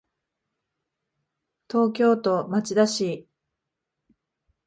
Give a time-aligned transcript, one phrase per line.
[1.69, 3.27] 東京都町田市